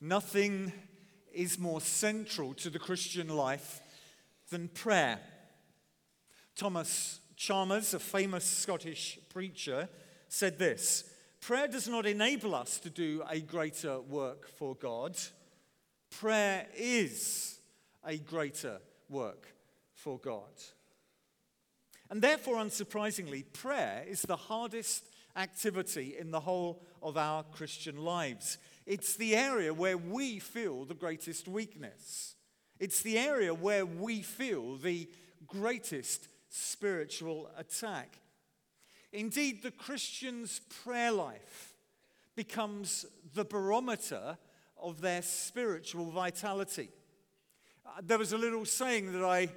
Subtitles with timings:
[0.00, 0.72] Nothing
[1.32, 3.80] is more central to the Christian life
[4.50, 5.18] than prayer.
[6.54, 9.88] Thomas Chalmers, a famous Scottish preacher,
[10.28, 11.04] said this
[11.40, 15.16] Prayer does not enable us to do a greater work for God,
[16.10, 17.58] prayer is
[18.04, 19.48] a greater work
[19.94, 20.50] for God.
[22.10, 28.58] And therefore, unsurprisingly, prayer is the hardest activity in the whole of our Christian lives.
[28.86, 32.36] It's the area where we feel the greatest weakness.
[32.78, 35.08] It's the area where we feel the
[35.46, 38.18] greatest spiritual attack.
[39.12, 41.74] Indeed, the Christian's prayer life
[42.36, 44.38] becomes the barometer
[44.80, 46.90] of their spiritual vitality.
[47.84, 49.48] Uh, there was a little saying that I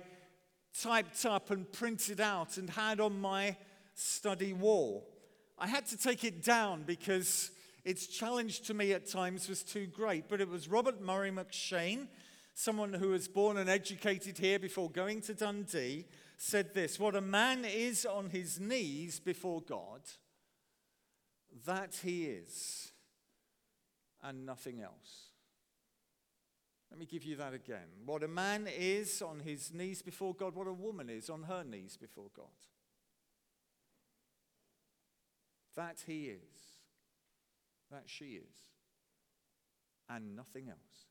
[0.79, 3.55] typed up and printed out and had on my
[3.95, 5.07] study wall.
[5.57, 7.51] I had to take it down because
[7.83, 10.27] its challenge to me at times was too great.
[10.27, 12.07] But it was Robert Murray M'Cheyne,
[12.53, 16.05] someone who was born and educated here before going to Dundee,
[16.37, 20.01] said this What a man is on his knees before God,
[21.65, 22.91] that he is,
[24.23, 25.29] and nothing else.
[26.91, 27.87] Let me give you that again.
[28.05, 31.63] What a man is on his knees before God, what a woman is on her
[31.63, 32.47] knees before God.
[35.75, 36.68] That he is,
[37.91, 38.67] that she is,
[40.09, 41.05] and nothing else.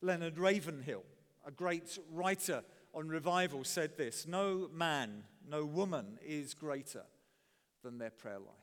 [0.00, 1.04] Leonard Ravenhill,
[1.46, 7.04] a great writer on revival, said this No man, no woman is greater
[7.82, 8.56] than their prayer life.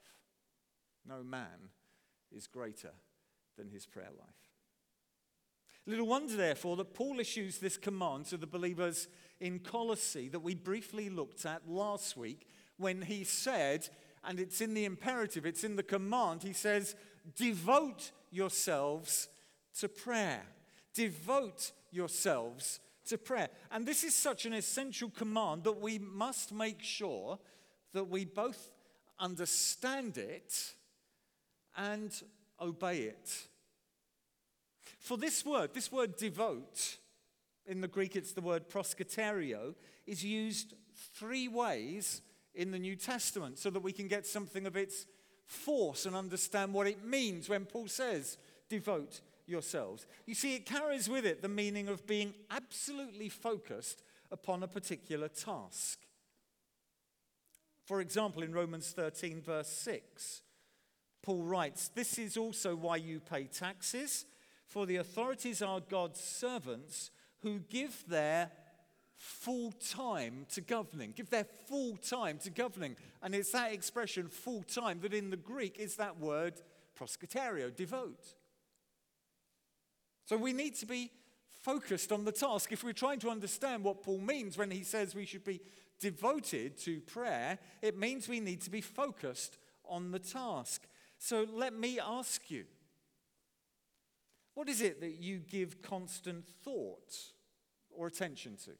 [1.07, 1.69] No man
[2.31, 2.91] is greater
[3.57, 4.53] than his prayer life.
[5.85, 9.07] Little wonder, therefore, that Paul issues this command to the believers
[9.41, 12.47] in Colossae that we briefly looked at last week
[12.77, 13.89] when he said,
[14.23, 16.95] and it's in the imperative, it's in the command, he says,
[17.35, 19.27] devote yourselves
[19.79, 20.43] to prayer.
[20.93, 23.49] Devote yourselves to prayer.
[23.71, 27.39] And this is such an essential command that we must make sure
[27.93, 28.69] that we both
[29.19, 30.73] understand it
[31.75, 32.11] and
[32.59, 33.47] obey it.
[34.99, 36.97] For this word, this word devote,
[37.65, 39.75] in the Greek it's the word proskyterio,
[40.07, 40.73] is used
[41.13, 42.21] three ways
[42.55, 45.05] in the New Testament so that we can get something of its
[45.45, 48.37] force and understand what it means when Paul says
[48.69, 50.05] devote yourselves.
[50.25, 55.27] You see, it carries with it the meaning of being absolutely focused upon a particular
[55.27, 55.99] task.
[57.85, 60.41] For example, in Romans 13, verse 6,
[61.21, 64.25] Paul writes, This is also why you pay taxes
[64.67, 68.49] for the authorities are God's servants who give their
[69.23, 72.97] full time to governing, give their full time to governing.
[73.21, 76.61] And it's that expression, full time, that in the Greek is that word
[76.99, 78.35] proskyterio, devote.
[80.25, 81.09] So we need to be
[81.61, 82.73] focused on the task.
[82.73, 85.61] If we're trying to understand what Paul means when he says we should be
[86.01, 90.83] devoted to prayer, it means we need to be focused on the task.
[91.17, 92.65] So let me ask you
[94.53, 97.15] what is it that you give constant thought
[97.89, 98.71] or attention to?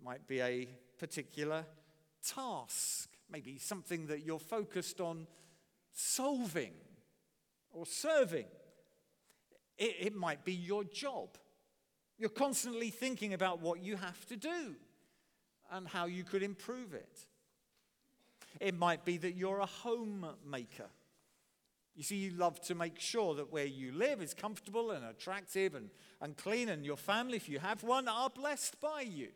[0.00, 0.66] It might be a
[0.98, 1.66] particular
[2.26, 5.26] task, maybe something that you're focused on
[5.92, 6.72] solving
[7.70, 8.46] or serving.
[9.76, 11.36] It, it, might be your job.
[12.18, 14.74] You're constantly thinking about what you have to do
[15.70, 17.26] and how you could improve it.
[18.58, 20.88] It might be that you're a homemaker
[22.00, 25.74] you see, you love to make sure that where you live is comfortable and attractive
[25.74, 25.90] and,
[26.22, 29.28] and clean, and your family, if you have one, are blessed by you.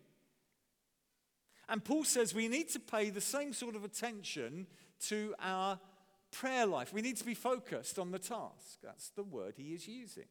[1.69, 4.67] And Paul says we need to pay the same sort of attention
[5.09, 5.79] to our
[6.31, 6.93] prayer life.
[6.93, 8.81] We need to be focused on the task.
[8.83, 10.25] That's the word he is using.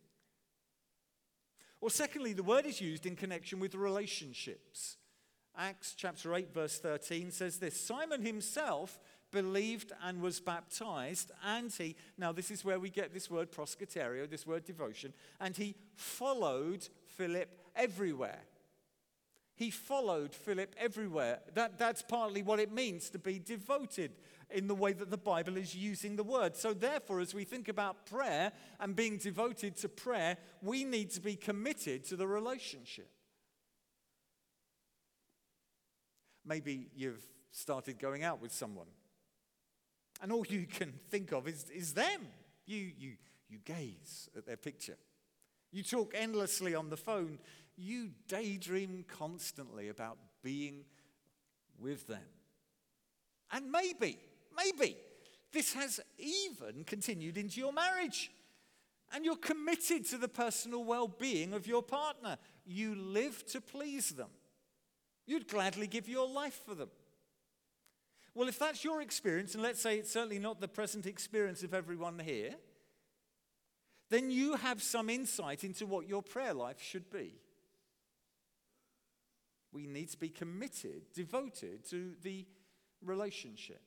[1.82, 4.98] Or, secondly, the word is used in connection with relationships.
[5.58, 9.00] Acts chapter 8, verse 13 says this Simon himself
[9.32, 14.30] believed and was baptized, and he, now this is where we get this word proskyterio,
[14.30, 18.40] this word devotion, and he followed Philip everywhere.
[19.64, 21.40] He followed Philip everywhere.
[21.54, 24.12] That, that's partly what it means to be devoted
[24.50, 26.58] in the way that the Bible is using the word.
[26.58, 28.52] So, therefore, as we think about prayer
[28.82, 33.10] and being devoted to prayer, we need to be committed to the relationship.
[36.46, 38.88] Maybe you've started going out with someone
[40.22, 42.28] and all you can think of is, is them.
[42.66, 43.14] You, you,
[43.48, 44.98] you gaze at their picture.
[45.74, 47.40] You talk endlessly on the phone.
[47.76, 50.86] You daydream constantly about being
[51.80, 52.22] with them.
[53.52, 54.18] And maybe,
[54.56, 54.98] maybe,
[55.52, 58.32] this has even continued into your marriage.
[59.14, 62.38] And you're committed to the personal well being of your partner.
[62.66, 64.30] You live to please them.
[65.26, 66.90] You'd gladly give your life for them.
[68.36, 71.74] Well, if that's your experience, and let's say it's certainly not the present experience of
[71.74, 72.56] everyone here,
[74.10, 77.36] then you have some insight into what your prayer life should be.
[79.74, 82.46] We need to be committed, devoted to the
[83.04, 83.82] relationship.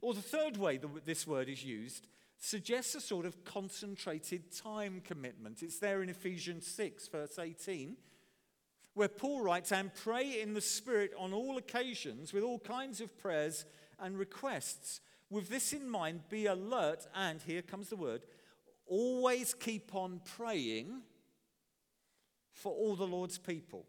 [0.00, 5.00] Or the third way that this word is used suggests a sort of concentrated time
[5.04, 5.62] commitment.
[5.62, 7.96] It's there in Ephesians 6, verse 18,
[8.94, 13.16] where Paul writes, And pray in the Spirit on all occasions with all kinds of
[13.16, 13.64] prayers
[14.00, 15.00] and requests.
[15.30, 18.22] With this in mind, be alert, and here comes the word,
[18.86, 21.02] always keep on praying
[22.52, 23.86] for all the Lord's people.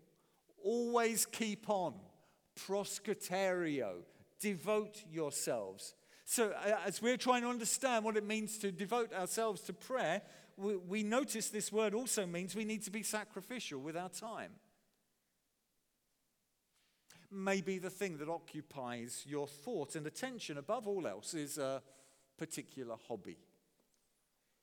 [0.63, 1.93] Always keep on.
[2.67, 3.97] Proskyterio.
[4.39, 5.93] Devote yourselves.
[6.25, 10.21] So, uh, as we're trying to understand what it means to devote ourselves to prayer,
[10.57, 14.51] we, we notice this word also means we need to be sacrificial with our time.
[17.31, 21.81] Maybe the thing that occupies your thought and attention above all else is a
[22.37, 23.37] particular hobby.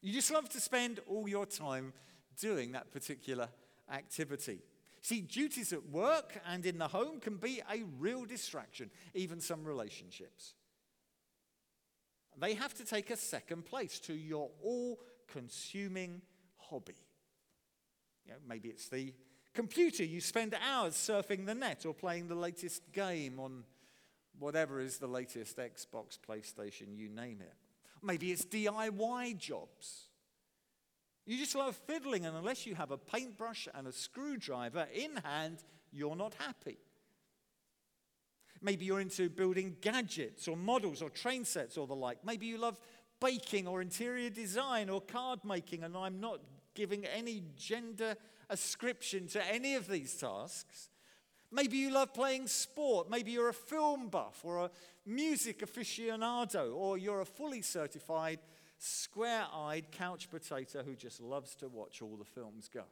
[0.02, 1.92] You just love to spend all your time
[2.40, 3.48] doing that particular
[3.92, 4.60] activity.
[5.02, 9.64] See, duties at work and in the home can be a real distraction, even some
[9.64, 10.54] relationships.
[12.38, 16.22] They have to take a second place to your all consuming
[16.56, 16.96] hobby.
[18.26, 19.14] You know, maybe it's the
[19.54, 20.04] computer.
[20.04, 23.64] You spend hours surfing the net or playing the latest game on
[24.38, 27.54] whatever is the latest Xbox, PlayStation, you name it.
[28.02, 30.09] Maybe it's DIY jobs.
[31.26, 35.58] You just love fiddling, and unless you have a paintbrush and a screwdriver in hand,
[35.92, 36.78] you're not happy.
[38.62, 42.24] Maybe you're into building gadgets or models or train sets or the like.
[42.24, 42.78] Maybe you love
[43.20, 46.40] baking or interior design or card making, and I'm not
[46.74, 48.16] giving any gender
[48.48, 50.88] ascription to any of these tasks.
[51.52, 53.10] Maybe you love playing sport.
[53.10, 54.70] Maybe you're a film buff or a
[55.04, 58.40] music aficionado, or you're a fully certified
[58.80, 62.84] square eyed couch potato who just loves to watch all the films go.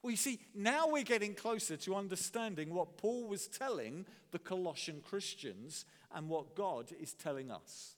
[0.00, 5.00] Well, you see, now we're getting closer to understanding what Paul was telling the Colossian
[5.00, 7.96] Christians and what God is telling us.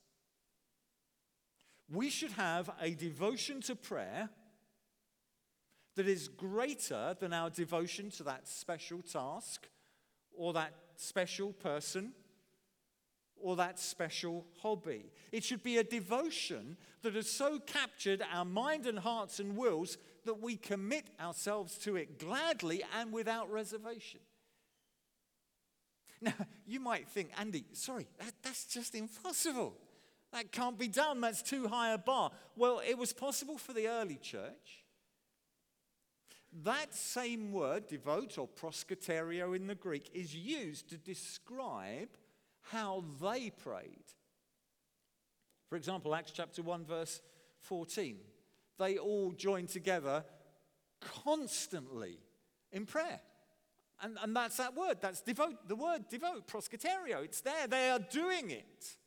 [1.93, 4.29] We should have a devotion to prayer
[5.95, 9.67] that is greater than our devotion to that special task
[10.35, 12.13] or that special person
[13.41, 15.11] or that special hobby.
[15.31, 19.97] It should be a devotion that has so captured our mind and hearts and wills
[20.25, 24.19] that we commit ourselves to it gladly and without reservation.
[26.21, 26.33] Now,
[26.67, 29.75] you might think, Andy, sorry, that, that's just impossible.
[30.31, 31.19] That can't be done.
[31.19, 32.31] That's too high a bar.
[32.55, 34.85] Well, it was possible for the early church.
[36.63, 42.09] That same word, devote or proskyterio in the Greek, is used to describe
[42.71, 44.05] how they prayed.
[45.69, 47.21] For example, Acts chapter 1, verse
[47.59, 48.17] 14.
[48.77, 50.25] They all joined together
[51.23, 52.19] constantly
[52.71, 53.21] in prayer.
[54.01, 54.97] And, and that's that word.
[55.01, 57.23] That's devote, the word devote, proskyterio.
[57.23, 57.67] It's there.
[57.67, 58.97] They are doing it.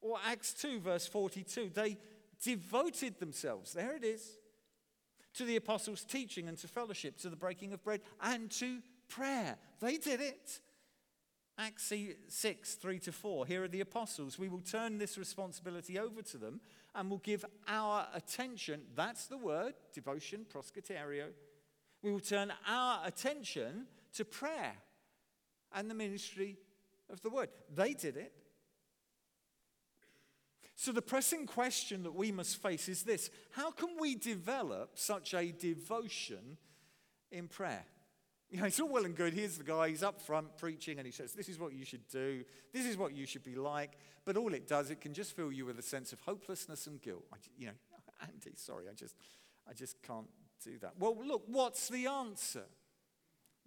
[0.00, 1.70] Or Acts 2, verse 42.
[1.72, 1.98] They
[2.42, 4.38] devoted themselves, there it is,
[5.34, 8.78] to the apostles' teaching and to fellowship, to the breaking of bread, and to
[9.08, 9.56] prayer.
[9.80, 10.60] They did it.
[11.60, 11.92] Acts
[12.28, 13.44] 6, 3 to 4.
[13.44, 14.38] Here are the apostles.
[14.38, 16.60] We will turn this responsibility over to them
[16.94, 18.80] and will give our attention.
[18.96, 21.26] That's the word, devotion, proskyterio.
[22.02, 24.72] We will turn our attention to prayer
[25.74, 26.56] and the ministry
[27.10, 27.50] of the word.
[27.74, 28.32] They did it.
[30.76, 35.34] So, the pressing question that we must face is this How can we develop such
[35.34, 36.56] a devotion
[37.30, 37.84] in prayer?
[38.50, 39.32] You know, it's all well and good.
[39.32, 42.06] Here's the guy, he's up front preaching, and he says, This is what you should
[42.08, 42.44] do.
[42.72, 43.92] This is what you should be like.
[44.24, 47.00] But all it does, it can just fill you with a sense of hopelessness and
[47.00, 47.24] guilt.
[47.32, 47.72] I, you know,
[48.22, 49.14] Andy, sorry, I just,
[49.68, 50.26] I just can't
[50.64, 50.94] do that.
[50.98, 52.64] Well, look, what's the answer?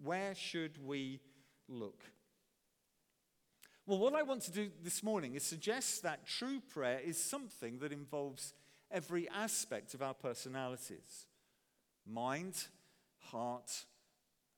[0.03, 1.21] Where should we
[1.69, 2.03] look?
[3.85, 7.79] Well, what I want to do this morning is suggest that true prayer is something
[7.79, 8.53] that involves
[8.91, 11.25] every aspect of our personalities
[12.05, 12.67] mind,
[13.31, 13.85] heart,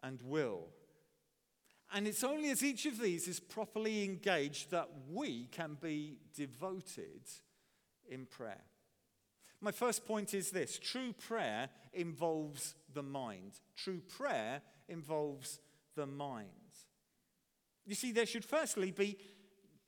[0.06, 0.68] and will.
[1.94, 7.22] And it's only as each of these is properly engaged that we can be devoted
[8.10, 8.64] in prayer.
[9.62, 13.54] My first point is this true prayer involves the mind.
[13.76, 15.60] True prayer involves
[15.96, 16.50] the mind.
[17.86, 19.18] You see, there should firstly be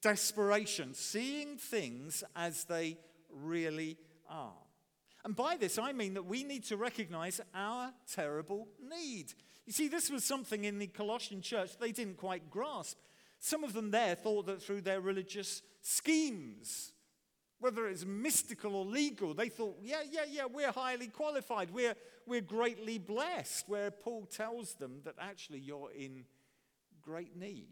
[0.02, 2.98] desperation, seeing things as they
[3.30, 3.98] really
[4.30, 4.54] are.
[5.26, 9.34] And by this, I mean that we need to recognize our terrible need.
[9.68, 12.98] You see, this was something in the Colossian church they didn't quite grasp.
[13.40, 16.94] Some of them there thought that through their religious schemes,
[17.60, 21.96] whether it's mystical or legal, they thought, yeah, yeah, yeah, we're highly qualified, we're,
[22.26, 26.24] we're greatly blessed, where Paul tells them that actually you're in
[27.02, 27.68] great need.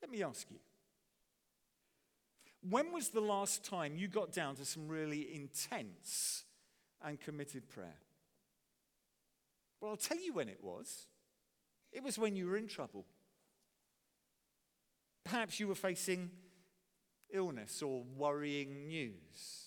[0.00, 0.58] Let me ask you
[2.68, 6.44] when was the last time you got down to some really intense
[7.04, 8.00] and committed prayer?
[9.86, 11.06] Well, I'll tell you when it was.
[11.92, 13.06] It was when you were in trouble.
[15.24, 16.28] Perhaps you were facing
[17.32, 19.66] illness or worrying news.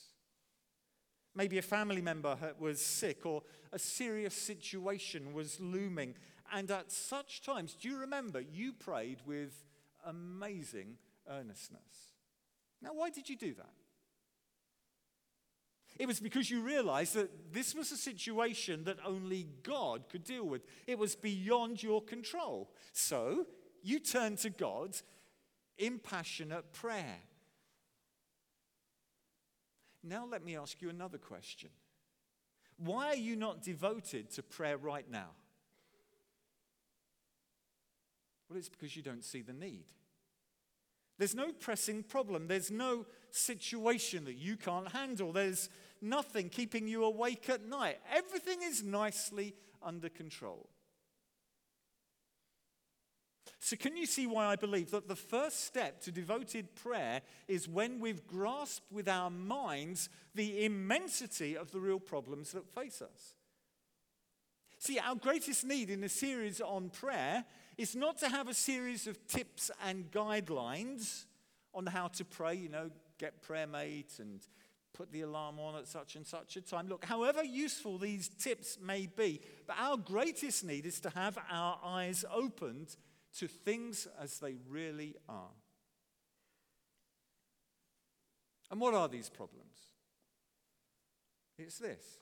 [1.33, 6.15] Maybe a family member was sick or a serious situation was looming.
[6.51, 9.63] And at such times, do you remember you prayed with
[10.05, 10.97] amazing
[11.29, 12.09] earnestness?
[12.81, 13.78] Now, why did you do that?
[15.99, 20.45] It was because you realized that this was a situation that only God could deal
[20.45, 20.61] with.
[20.87, 22.71] It was beyond your control.
[22.93, 23.45] So
[23.83, 24.95] you turned to God
[25.77, 27.19] in passionate prayer.
[30.01, 31.69] Now, let me ask you another question.
[32.77, 35.31] Why are you not devoted to prayer right now?
[38.49, 39.83] Well, it's because you don't see the need.
[41.17, 42.47] There's no pressing problem.
[42.47, 45.33] There's no situation that you can't handle.
[45.33, 45.69] There's
[46.01, 47.99] nothing keeping you awake at night.
[48.13, 50.69] Everything is nicely under control.
[53.61, 57.67] So, can you see why I believe that the first step to devoted prayer is
[57.67, 63.35] when we've grasped with our minds the immensity of the real problems that face us?
[64.79, 67.43] See, our greatest need in a series on prayer
[67.77, 71.25] is not to have a series of tips and guidelines
[71.73, 74.39] on how to pray, you know, get prayer mate and
[74.99, 76.89] put the alarm on at such and such a time.
[76.89, 81.79] Look, however useful these tips may be, but our greatest need is to have our
[81.81, 82.97] eyes opened
[83.37, 85.53] to things as they really are.
[88.69, 89.77] And what are these problems?
[91.57, 92.19] It's this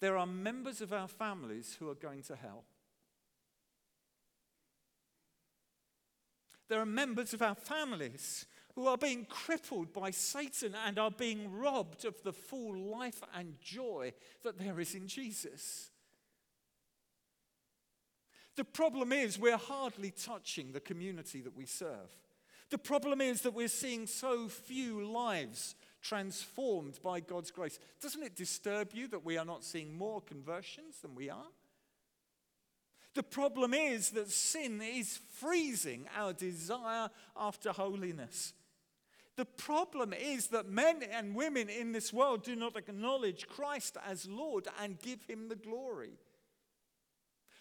[0.00, 2.64] there are members of our families who are going to hell.
[6.70, 11.52] There are members of our families who are being crippled by Satan and are being
[11.52, 14.12] robbed of the full life and joy
[14.42, 15.90] that there is in Jesus.
[18.56, 22.16] The problem is, we're hardly touching the community that we serve.
[22.70, 27.78] The problem is that we're seeing so few lives transformed by God's grace.
[28.00, 31.46] Doesn't it disturb you that we are not seeing more conversions than we are?
[33.14, 38.52] The problem is that sin is freezing our desire after holiness.
[39.36, 44.28] The problem is that men and women in this world do not acknowledge Christ as
[44.28, 46.12] Lord and give him the glory.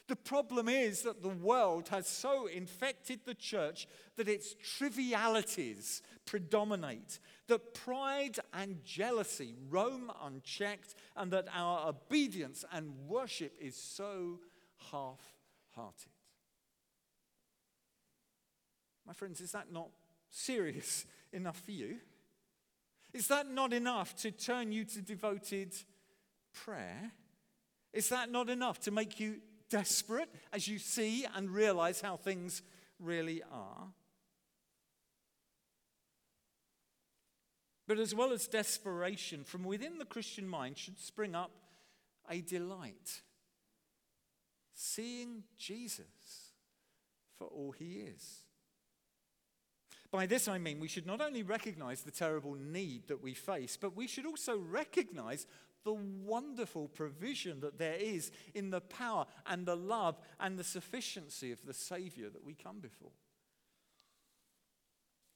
[0.08, 3.88] The problem is that the world has so infected the church
[4.18, 12.94] that its trivialities predominate, that pride and jealousy roam unchecked, and that our obedience and
[13.08, 14.42] worship is so
[14.92, 15.22] half
[15.74, 16.12] hearted.
[19.08, 19.89] My friends, is that not
[20.30, 21.98] serious enough for you?
[23.13, 25.74] Is that not enough to turn you to devoted
[26.54, 27.12] prayer?
[27.92, 29.42] Is that not enough to make you
[29.74, 32.62] desperate as you see and realize how things
[33.00, 33.88] really are.
[37.88, 41.52] But as well as desperation, from within the Christian mind should spring up
[42.30, 43.22] a delight.
[44.75, 46.52] Seeing Jesus
[47.40, 48.43] for all he is.
[50.13, 53.75] By this I mean we should not only recognize the terrible need that we face,
[53.75, 55.48] but we should also recognize
[55.84, 61.51] the wonderful provision that there is in the power and the love and the sufficiency
[61.51, 63.10] of the Savior that we come before.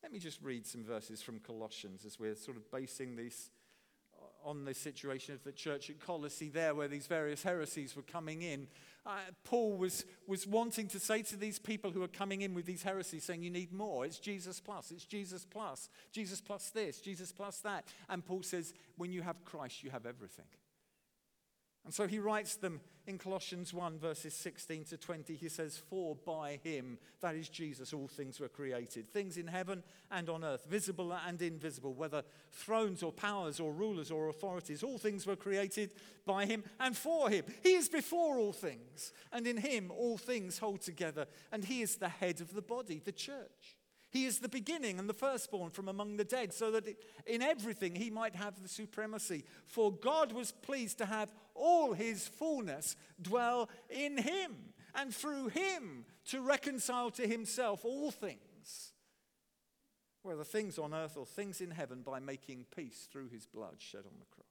[0.04, 3.50] Let me just read some verses from Colossians as we're sort of basing this
[4.46, 8.44] on the situation of the church at Colossae, there where these various heresies were coming
[8.44, 8.68] in.
[9.08, 12.66] Uh, Paul was, was wanting to say to these people who are coming in with
[12.66, 14.06] these heresies, saying, You need more.
[14.06, 17.86] It's Jesus plus, it's Jesus plus, Jesus plus this, Jesus plus that.
[18.10, 20.46] And Paul says, When you have Christ, you have everything.
[21.88, 25.36] And so he writes them in Colossians 1, verses 16 to 20.
[25.36, 29.84] He says, For by him, that is Jesus, all things were created, things in heaven
[30.12, 34.98] and on earth, visible and invisible, whether thrones or powers or rulers or authorities, all
[34.98, 35.92] things were created
[36.26, 37.46] by him and for him.
[37.64, 41.96] He is before all things, and in him all things hold together, and he is
[41.96, 43.78] the head of the body, the church.
[44.10, 46.88] He is the beginning and the firstborn from among the dead, so that
[47.26, 49.44] in everything he might have the supremacy.
[49.66, 54.56] For God was pleased to have all his fullness dwell in him,
[54.96, 58.94] and through him to reconcile to himself all things,
[60.24, 64.06] whether things on earth or things in heaven, by making peace through his blood shed
[64.06, 64.46] on the cross.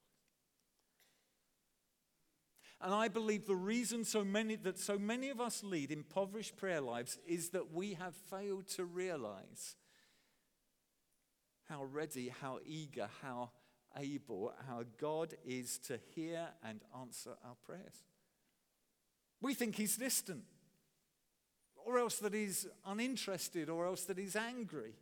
[2.79, 6.81] And I believe the reason so many, that so many of us lead impoverished prayer
[6.81, 9.75] lives is that we have failed to realize
[11.67, 13.49] how ready, how eager, how
[13.95, 18.03] able our God is to hear and answer our prayers.
[19.41, 20.43] We think He's distant,
[21.85, 24.93] or else that He's uninterested, or else that He's angry.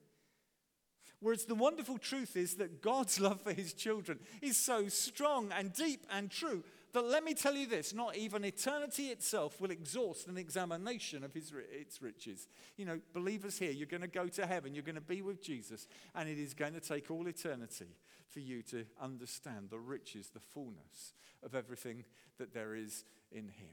[1.21, 5.73] Whereas the wonderful truth is that God's love for His children is so strong and
[5.73, 6.63] deep and true
[6.95, 11.33] that let me tell you this not even eternity itself will exhaust an examination of
[11.33, 12.47] his, its riches.
[12.77, 15.43] You know, believers here, you're going to go to heaven, you're going to be with
[15.43, 17.87] Jesus, and it is going to take all eternity
[18.35, 22.03] for you to understand the riches, the fullness of everything
[22.37, 23.69] that there is in him.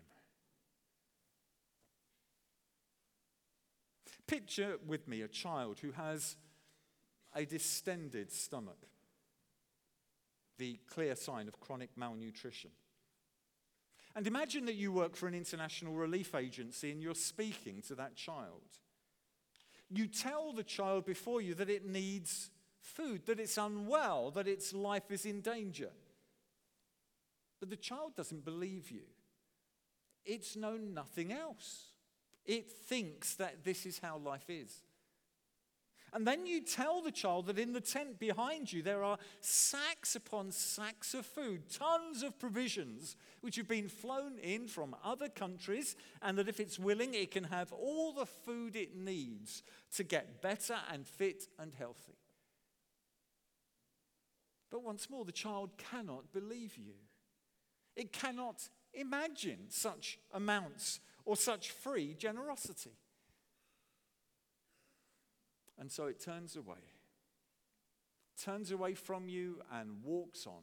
[4.29, 6.37] Picture with me a child who has
[7.35, 8.87] a distended stomach,
[10.59, 12.71] the clear sign of chronic malnutrition.
[14.15, 18.15] And imagine that you work for an international relief agency and you're speaking to that
[18.15, 18.63] child.
[19.91, 22.51] You tell the child before you that it needs
[22.83, 25.91] food, that it's unwell, that its life is in danger.
[27.61, 29.05] But the child doesn't believe you.
[30.25, 31.87] It's known nothing else.
[32.45, 34.83] It thinks that this is how life is.
[36.15, 40.15] And then you tell the child that in the tent behind you there are sacks
[40.15, 45.97] upon sacks of food, tons of provisions which have been flown in from other countries,
[46.21, 49.63] and that if it's willing, it can have all the food it needs
[49.95, 52.19] to get better and fit and healthy.
[54.73, 56.95] But once more, the child cannot believe you.
[57.95, 62.97] It cannot imagine such amounts or such free generosity.
[65.79, 66.79] And so it turns away,
[68.43, 70.63] turns away from you and walks on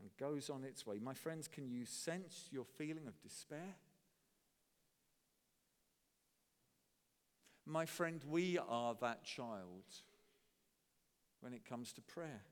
[0.00, 1.00] and goes on its way.
[1.02, 3.74] My friends, can you sense your feeling of despair?
[7.66, 9.82] My friend, we are that child
[11.40, 12.42] when it comes to prayer.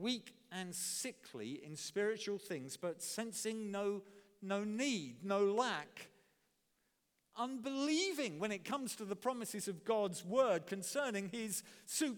[0.00, 4.02] Weak and sickly in spiritual things, but sensing no,
[4.42, 6.08] no need, no lack
[7.36, 11.62] unbelieving when it comes to the promises of God's word concerning his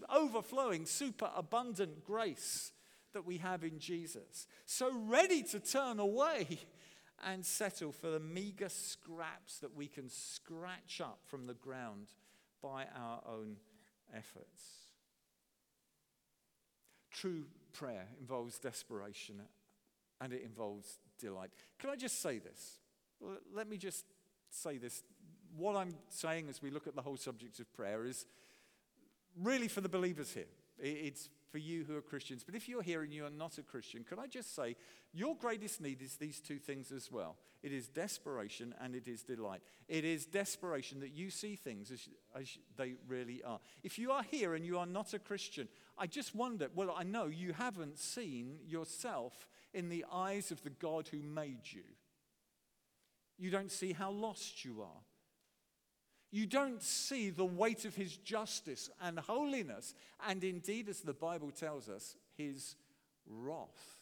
[0.09, 2.71] overflowing, super abundant grace
[3.13, 4.47] that we have in Jesus.
[4.65, 6.59] So ready to turn away
[7.25, 12.07] and settle for the meager scraps that we can scratch up from the ground
[12.61, 13.57] by our own
[14.15, 14.85] efforts.
[17.11, 17.45] True
[17.79, 19.41] prayer involves desperation
[20.19, 21.49] and it involves delight.
[21.79, 22.79] Can I just say this?
[23.53, 24.03] Let me just
[24.49, 25.01] say this.
[25.55, 28.25] What I'm saying as we look at the whole subject of prayer is
[29.41, 30.51] really for the believers here.
[30.77, 32.43] It's for you who are Christians.
[32.43, 34.75] But if you're here and you are not a Christian, can I just say
[35.13, 39.23] your greatest need is these two things as well it is desperation and it is
[39.23, 39.61] delight.
[39.89, 43.59] It is desperation that you see things as, as they really are.
[43.83, 45.67] If you are here and you are not a Christian,
[45.99, 50.69] I just wonder well, I know you haven't seen yourself in the eyes of the
[50.69, 51.83] God who made you.
[53.37, 55.01] You don't see how lost you are.
[56.31, 59.95] You don't see the weight of his justice and holiness,
[60.27, 62.75] and indeed, as the Bible tells us, his
[63.27, 63.99] wrath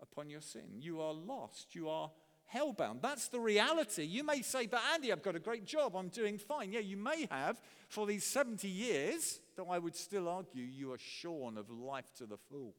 [0.00, 0.78] upon your sin.
[0.78, 1.74] You are lost.
[1.74, 2.10] You are
[2.54, 3.02] hellbound.
[3.02, 4.04] That's the reality.
[4.04, 5.96] You may say, but Andy, I've got a great job.
[5.96, 6.72] I'm doing fine.
[6.72, 10.98] Yeah, you may have for these 70 years, though I would still argue you are
[10.98, 12.74] shorn of life to the full.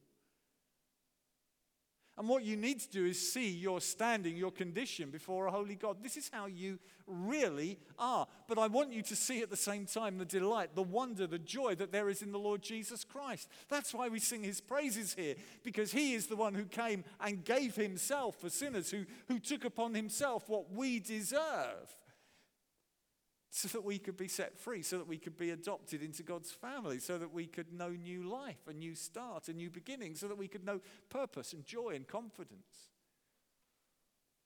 [2.18, 5.76] And what you need to do is see your standing, your condition before a holy
[5.76, 6.02] God.
[6.02, 8.26] This is how you really are.
[8.48, 11.38] But I want you to see at the same time the delight, the wonder, the
[11.38, 13.48] joy that there is in the Lord Jesus Christ.
[13.70, 17.44] That's why we sing his praises here, because he is the one who came and
[17.44, 21.96] gave himself for sinners, who, who took upon himself what we deserve
[23.54, 26.50] so that we could be set free, so that we could be adopted into God's
[26.50, 30.26] family, so that we could know new life, a new start, a new beginning, so
[30.26, 32.88] that we could know purpose and joy and confidence.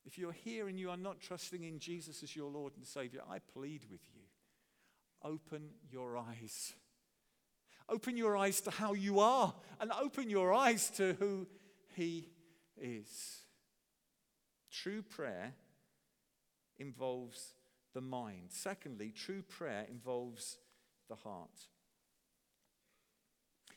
[0.05, 3.21] If you're here and you are not trusting in Jesus as your Lord and Savior,
[3.31, 4.23] I plead with you
[5.23, 6.75] open your eyes.
[7.89, 11.47] Open your eyes to how you are, and open your eyes to who
[11.95, 12.29] He
[12.77, 13.41] is.
[14.71, 15.55] True prayer
[16.79, 17.56] involves
[17.97, 18.51] the mind.
[18.51, 20.59] Secondly, true prayer involves
[21.09, 21.69] the heart.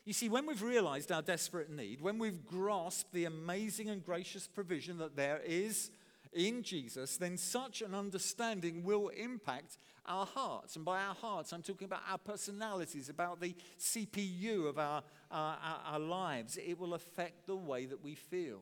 [0.03, 4.45] You see, when we've realized our desperate need, when we've grasped the amazing and gracious
[4.45, 5.91] provision that there is
[6.33, 10.75] in Jesus, then such an understanding will impact our hearts.
[10.75, 15.01] And by our hearts, I'm talking about our personalities, about the CPU of our,
[15.31, 16.57] our, our lives.
[16.57, 18.61] It will affect the way that we feel.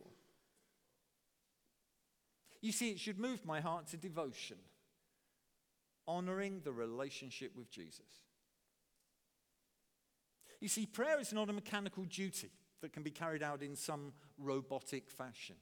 [2.62, 4.58] You see, it should move my heart to devotion,
[6.08, 8.22] honoring the relationship with Jesus.
[10.60, 12.50] You see, prayer is not a mechanical duty
[12.82, 15.56] that can be carried out in some robotic fashion.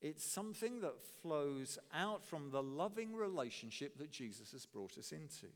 [0.00, 5.46] It's something that flows out from the loving relationship that Jesus has brought us into.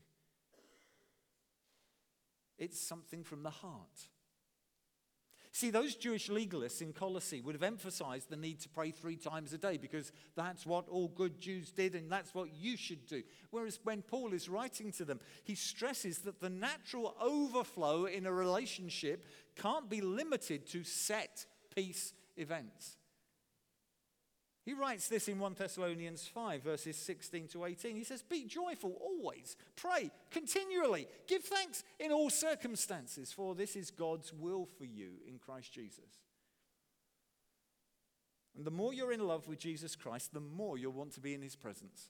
[2.57, 4.07] It's something from the heart.
[5.53, 9.51] See, those Jewish legalists in Colossae would have emphasized the need to pray three times
[9.51, 13.21] a day because that's what all good Jews did and that's what you should do.
[13.49, 18.31] Whereas when Paul is writing to them, he stresses that the natural overflow in a
[18.31, 19.25] relationship
[19.57, 22.95] can't be limited to set piece events.
[24.63, 27.95] He writes this in 1 Thessalonians 5, verses 16 to 18.
[27.95, 33.89] He says, Be joyful always, pray continually, give thanks in all circumstances, for this is
[33.89, 36.21] God's will for you in Christ Jesus.
[38.55, 41.33] And the more you're in love with Jesus Christ, the more you'll want to be
[41.33, 42.09] in his presence,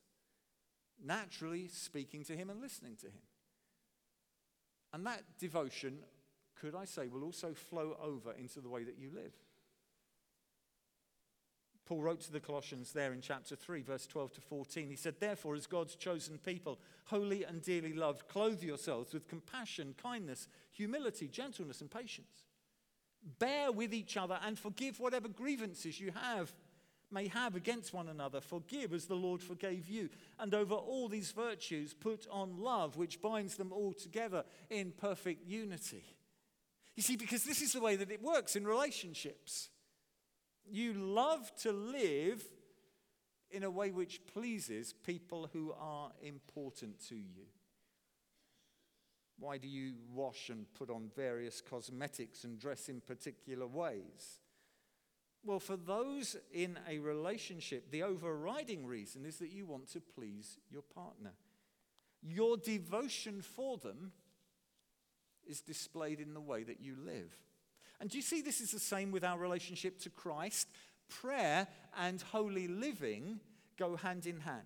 [1.01, 3.21] naturally speaking to him and listening to him.
[4.93, 5.99] And that devotion,
[6.59, 9.33] could I say, will also flow over into the way that you live.
[11.91, 14.89] Paul wrote to the Colossians there in chapter 3, verse 12 to 14.
[14.89, 19.93] He said, Therefore, as God's chosen people, holy and dearly loved, clothe yourselves with compassion,
[20.01, 22.45] kindness, humility, gentleness, and patience.
[23.39, 26.53] Bear with each other and forgive whatever grievances you have
[27.11, 28.39] may have against one another.
[28.39, 30.07] Forgive as the Lord forgave you.
[30.39, 35.45] And over all these virtues, put on love, which binds them all together in perfect
[35.45, 36.05] unity.
[36.95, 39.67] You see, because this is the way that it works in relationships.
[40.69, 42.43] You love to live
[43.49, 47.47] in a way which pleases people who are important to you.
[49.37, 54.39] Why do you wash and put on various cosmetics and dress in particular ways?
[55.43, 60.59] Well, for those in a relationship, the overriding reason is that you want to please
[60.69, 61.31] your partner.
[62.21, 64.11] Your devotion for them
[65.47, 67.35] is displayed in the way that you live.
[68.01, 70.67] And do you see this is the same with our relationship to Christ?
[71.07, 71.67] Prayer
[71.99, 73.39] and holy living
[73.77, 74.63] go hand in hand.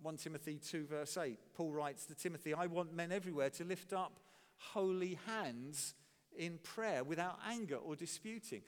[0.00, 3.92] 1 Timothy 2, verse 8, Paul writes to Timothy, I want men everywhere to lift
[3.92, 4.20] up
[4.56, 5.94] holy hands
[6.38, 8.62] in prayer without anger or disputing.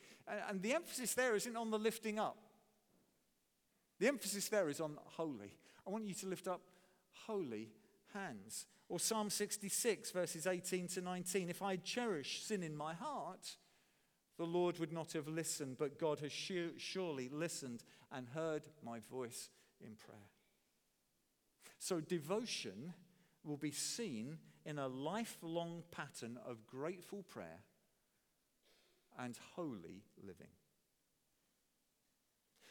[0.49, 2.37] And the emphasis there isn't on the lifting up,
[4.01, 5.55] the emphasis there is on holy.
[5.87, 6.61] I want you to lift up
[7.27, 7.71] holy
[8.13, 8.67] hands.
[8.92, 11.48] Or Psalm 66, verses 18 to 19.
[11.48, 13.57] If I had cherished sin in my heart,
[14.37, 19.48] the Lord would not have listened, but God has surely listened and heard my voice
[19.81, 20.28] in prayer.
[21.78, 22.92] So, devotion
[23.42, 27.61] will be seen in a lifelong pattern of grateful prayer
[29.18, 30.52] and holy living.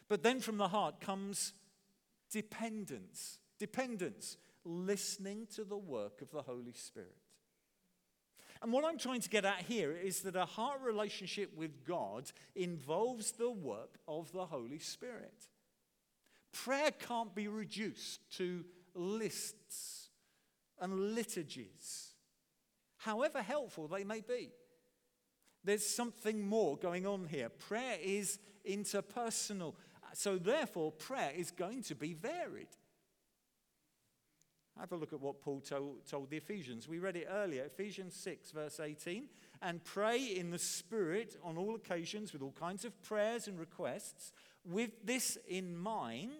[0.08, 1.54] But then from the heart comes
[2.30, 3.40] dependence.
[3.58, 7.16] Dependence listening to the work of the Holy Spirit.
[8.62, 12.32] And what I'm trying to get at here is that a heart relationship with God
[12.56, 15.48] involves the work of the Holy Spirit.
[16.54, 20.10] Prayer can't be reduced to lists
[20.80, 22.10] and liturgies,
[22.98, 24.52] however helpful they may be.
[25.64, 27.50] There's something more going on here.
[27.50, 29.76] Prayer is interpersonal,
[30.14, 32.68] so therefore, prayer is going to be varied.
[34.82, 36.88] Have a look at what Paul told, told, the Ephesians.
[36.88, 39.28] We read it earlier, Ephesians 6, verse 18.
[39.62, 44.34] And pray in the Spirit on all occasions with all kinds of prayers and requests.
[44.66, 46.32] With this in mind,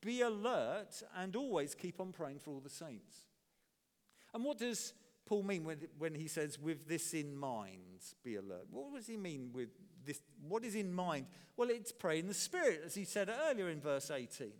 [0.00, 3.14] be alert and always keep on praying for all the saints.
[4.32, 4.94] And what does
[5.26, 8.68] Paul mean when, when he says, with this in mind, be alert?
[8.70, 9.68] What does he mean with
[10.06, 10.22] this?
[10.48, 11.26] What is in mind?
[11.58, 14.50] Well, it's pray in the Spirit, as he said earlier in verse 18.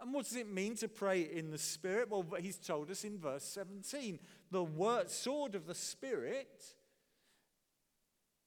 [0.00, 2.10] And what does it mean to pray in the Spirit?
[2.10, 4.18] Well, he's told us in verse 17
[4.50, 6.64] the word, sword of the Spirit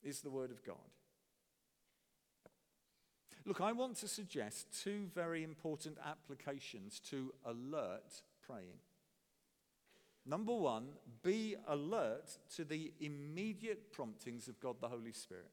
[0.03, 0.75] is the word of God.
[3.45, 8.79] Look, I want to suggest two very important applications to alert praying.
[10.25, 10.87] Number one,
[11.21, 15.51] be alert to the immediate promptings of God the Holy Spirit.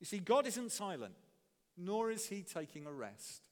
[0.00, 1.14] You see, God isn't silent,
[1.76, 3.42] nor is he taking a rest.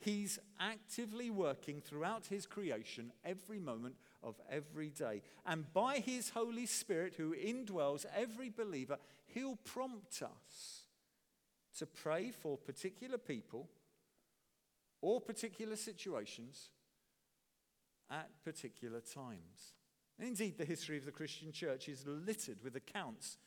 [0.00, 5.22] He's actively working throughout his creation every moment of every day.
[5.44, 10.84] And by his Holy Spirit, who indwells every believer, he'll prompt us
[11.78, 13.68] to pray for particular people
[15.02, 16.70] or particular situations
[18.10, 19.74] at particular times.
[20.18, 23.38] Indeed, the history of the Christian church is littered with accounts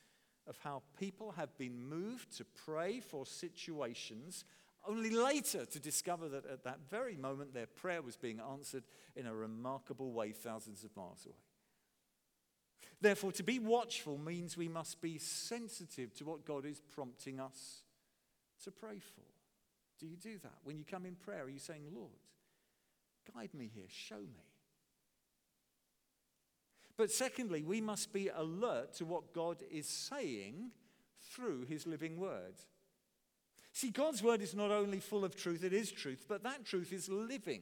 [0.47, 4.45] of how people have been moved to pray for situations,
[4.87, 8.83] only later to discover that at that very moment their prayer was being answered
[9.15, 11.35] in a remarkable way thousands of miles away.
[13.01, 17.83] Therefore, to be watchful means we must be sensitive to what God is prompting us
[18.63, 19.25] to pray for.
[19.99, 20.57] Do you do that?
[20.63, 22.11] When you come in prayer, are you saying, Lord,
[23.33, 24.45] guide me here, show me?
[26.95, 30.71] But secondly, we must be alert to what God is saying
[31.21, 32.53] through his living word.
[33.73, 36.93] See, God's word is not only full of truth, it is truth, but that truth
[36.93, 37.61] is living.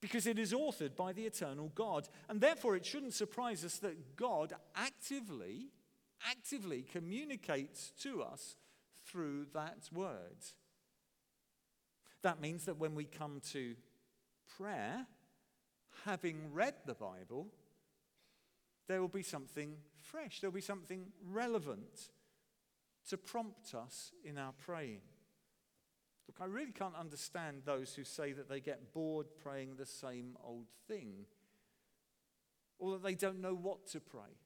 [0.00, 2.08] Because it is authored by the eternal God.
[2.28, 5.70] And therefore, it shouldn't surprise us that God actively,
[6.30, 8.54] actively communicates to us
[9.04, 10.38] through that word.
[12.22, 13.74] That means that when we come to
[14.56, 15.06] prayer,
[16.04, 17.48] having read the Bible,
[18.86, 22.10] there will be something fresh, there'll be something relevant
[23.08, 25.00] to prompt us in our praying.
[26.28, 30.36] Look, I really can't understand those who say that they get bored praying the same
[30.42, 31.26] old thing
[32.78, 34.38] or that they don't know what to pray.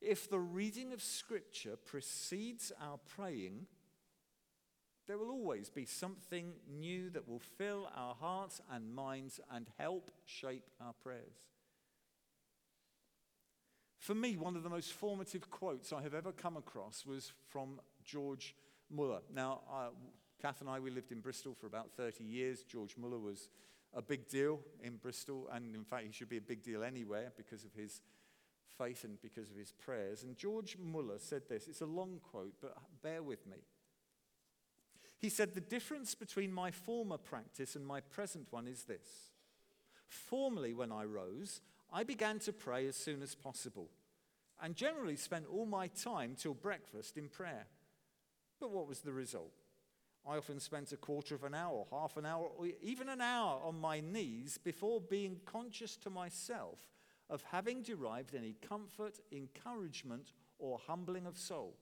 [0.00, 3.66] If the reading of Scripture precedes our praying,
[5.06, 10.10] there will always be something new that will fill our hearts and minds and help
[10.24, 11.44] shape our prayers.
[14.08, 17.78] For me, one of the most formative quotes I have ever come across was from
[18.06, 18.56] George
[18.90, 19.20] Muller.
[19.30, 19.88] Now, uh,
[20.40, 22.62] Kath and I, we lived in Bristol for about 30 years.
[22.62, 23.50] George Muller was
[23.92, 27.32] a big deal in Bristol, and in fact, he should be a big deal anywhere
[27.36, 28.00] because of his
[28.78, 30.22] faith and because of his prayers.
[30.22, 33.58] And George Muller said this it's a long quote, but bear with me.
[35.18, 39.32] He said, The difference between my former practice and my present one is this.
[40.08, 41.60] Formerly, when I rose,
[41.92, 43.90] I began to pray as soon as possible
[44.60, 47.66] and generally spent all my time till breakfast in prayer.
[48.60, 49.52] But what was the result?
[50.28, 53.60] I often spent a quarter of an hour, half an hour, or even an hour
[53.62, 56.78] on my knees before being conscious to myself
[57.30, 61.76] of having derived any comfort, encouragement, or humbling of soul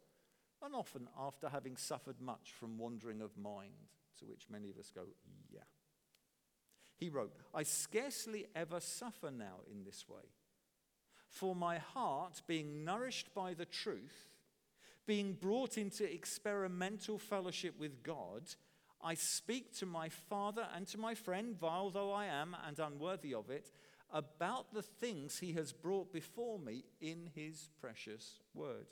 [0.63, 4.91] and often after having suffered much from wandering of mind, to which many of us
[4.95, 5.03] go,
[5.53, 5.61] yeah.
[6.97, 10.23] He wrote, I scarcely ever suffer now in this way.
[11.37, 14.31] For my heart, being nourished by the truth,
[15.05, 18.45] being brought into experimental fellowship with God,
[19.03, 23.35] I speak to my Father and to my friend, vile though I am and unworthy
[23.35, 23.71] of it,
[24.11, 28.87] about the things he has brought before me in his precious word.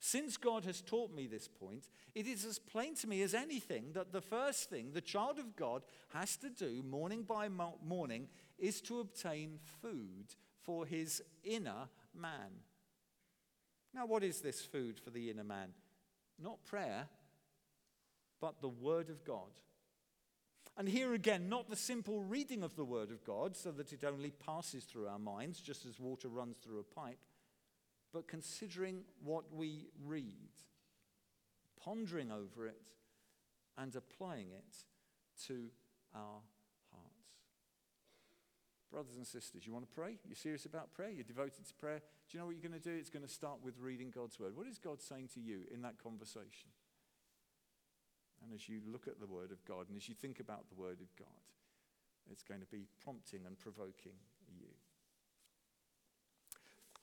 [0.00, 3.92] Since God has taught me this point, it is as plain to me as anything
[3.92, 5.82] that the first thing the child of God
[6.12, 8.26] has to do morning by morning
[8.58, 10.34] is to obtain food
[10.66, 12.60] for his inner man.
[13.94, 15.68] Now, what is this food for the inner man?
[16.38, 17.06] Not prayer,
[18.40, 19.60] but the Word of God.
[20.76, 24.04] And here again, not the simple reading of the Word of God so that it
[24.04, 27.18] only passes through our minds, just as water runs through a pipe
[28.16, 30.48] but considering what we read,
[31.78, 32.80] pondering over it,
[33.76, 35.66] and applying it to
[36.14, 36.40] our.
[38.90, 40.18] Brothers and sisters, you want to pray?
[40.26, 41.10] You're serious about prayer?
[41.10, 41.98] You're devoted to prayer?
[41.98, 42.96] Do you know what you're going to do?
[42.96, 44.56] It's going to start with reading God's word.
[44.56, 46.70] What is God saying to you in that conversation?
[48.42, 50.80] And as you look at the word of God and as you think about the
[50.80, 51.26] word of God,
[52.30, 54.12] it's going to be prompting and provoking
[54.48, 54.68] you.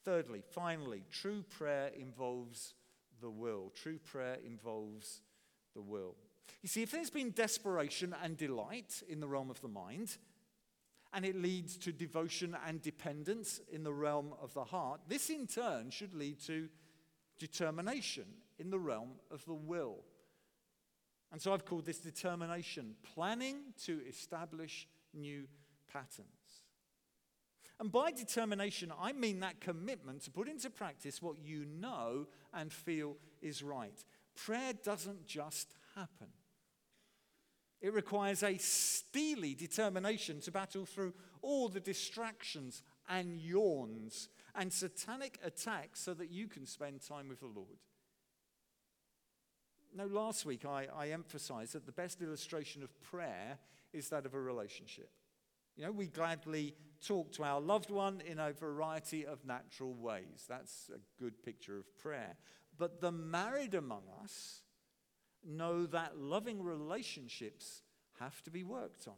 [0.04, 2.74] Thirdly, finally, true prayer involves
[3.22, 3.72] the will.
[3.76, 5.22] True prayer involves
[5.74, 6.15] the will.
[6.62, 10.17] You see, if there's been desperation and delight in the realm of the mind,
[11.13, 15.47] and it leads to devotion and dependence in the realm of the heart, this in
[15.47, 16.67] turn should lead to
[17.38, 18.26] determination
[18.58, 19.97] in the realm of the will.
[21.32, 25.47] And so I've called this determination planning to establish new
[25.91, 26.28] patterns.
[27.80, 32.71] And by determination, I mean that commitment to put into practice what you know and
[32.71, 33.97] feel is right.
[34.36, 36.28] Prayer doesn't just happen.
[37.84, 45.38] It requires a steely determination to battle through all the distractions and yawns and satanic
[45.43, 47.78] attacks so that you can spend time with the Lord.
[49.93, 53.60] No, last week I, I emphasized that the best illustration of prayer
[53.91, 55.10] is that of a relationship.
[55.76, 60.46] You know, we gladly talk to our loved one in a variety of natural ways.
[60.48, 62.38] That's a good picture of prayer.
[62.78, 64.62] But the married among us
[65.45, 67.84] know that loving relationships
[68.19, 69.15] have to be worked on,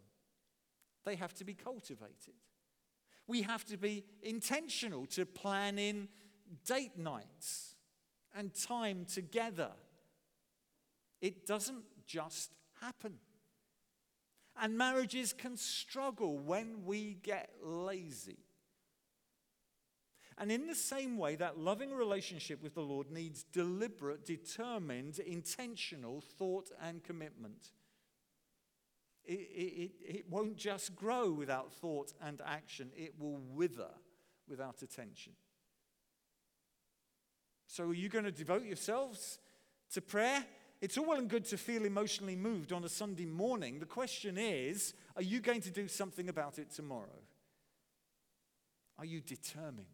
[1.05, 2.33] they have to be cultivated.
[3.27, 6.09] We have to be intentional to plan in
[6.65, 7.75] date nights
[8.35, 9.71] and time together.
[11.21, 13.15] It doesn't just happen.
[14.61, 18.44] And marriages can struggle when we get lazy.
[20.37, 26.21] And in the same way, that loving relationship with the Lord needs deliberate, determined, intentional
[26.21, 27.71] thought and commitment.
[29.23, 33.89] It, it, it won't just grow without thought and action, it will wither
[34.47, 35.33] without attention.
[37.67, 39.39] So, are you going to devote yourselves
[39.93, 40.45] to prayer?
[40.81, 43.79] It's all well and good to feel emotionally moved on a Sunday morning.
[43.79, 47.23] The question is are you going to do something about it tomorrow?
[48.99, 49.87] Are you determined?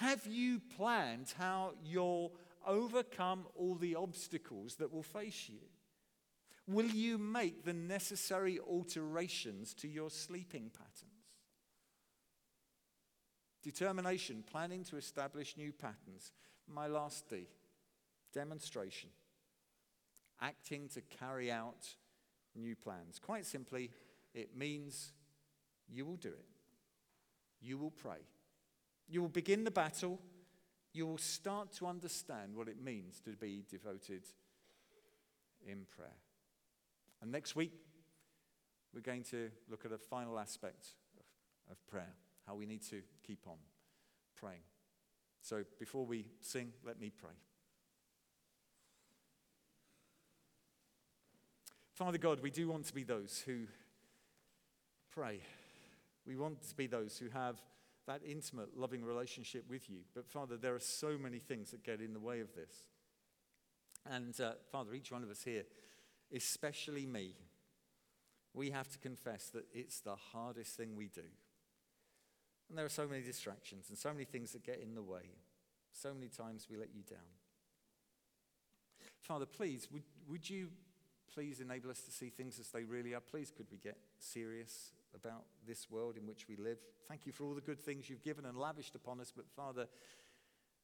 [0.00, 2.32] Have you planned how you'll
[2.66, 5.60] overcome all the obstacles that will face you?
[6.68, 11.12] Will you make the necessary alterations to your sleeping patterns?
[13.62, 16.32] Determination, planning to establish new patterns.
[16.68, 17.46] My last D
[18.34, 19.08] demonstration,
[20.42, 21.88] acting to carry out
[22.54, 23.18] new plans.
[23.18, 23.90] Quite simply,
[24.34, 25.12] it means
[25.88, 26.44] you will do it.
[27.62, 28.18] You will pray.
[29.08, 30.20] You will begin the battle.
[30.92, 34.22] You will start to understand what it means to be devoted
[35.66, 36.16] in prayer.
[37.22, 37.72] And next week,
[38.94, 40.88] we're going to look at a final aspect
[41.18, 42.14] of, of prayer,
[42.46, 43.58] how we need to keep on
[44.36, 44.62] praying.
[45.42, 47.34] So before we sing, let me pray.
[51.94, 53.62] Father God, we do want to be those who
[55.10, 55.40] pray.
[56.26, 57.56] We want to be those who have
[58.06, 59.98] that intimate, loving relationship with you.
[60.14, 62.74] But Father, there are so many things that get in the way of this.
[64.10, 65.64] And uh, Father, each one of us here,
[66.34, 67.34] especially me,
[68.54, 71.22] we have to confess that it's the hardest thing we do.
[72.68, 75.34] And there are so many distractions and so many things that get in the way.
[75.92, 77.18] So many times we let you down.
[79.20, 80.68] Father, please, would, would you
[81.32, 83.20] please enable us to see things as they really are.
[83.20, 86.78] Please, could we get serious about this world in which we live?
[87.08, 89.86] Thank you for all the good things you've given and lavished upon us, but Father,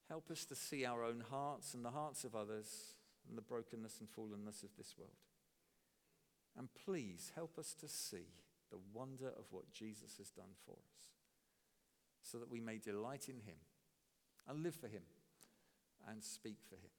[0.09, 2.97] help us to see our own hearts and the hearts of others
[3.29, 5.12] and the brokenness and fallenness of this world.
[6.59, 8.27] And please help us to see
[8.71, 11.12] the wonder of what Jesus has done for us
[12.23, 13.57] so that we may delight in him
[14.49, 15.03] and live for him
[16.09, 16.90] and speak for him.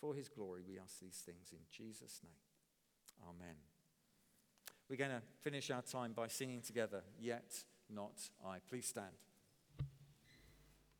[0.00, 2.32] For his glory, we ask these things in Jesus' name.
[3.28, 3.69] Amen.
[4.90, 8.56] We're going to finish our time by singing together, Yet Not I.
[8.68, 9.12] Please stand.